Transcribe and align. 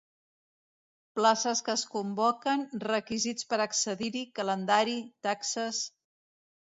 Places 1.19 1.61
que 1.67 1.73
es 1.79 1.83
convoquen, 1.97 2.65
requisits 2.87 3.47
per 3.53 3.61
accedir-hi, 3.67 4.25
calendari, 4.41 4.97
taxes... 5.29 5.83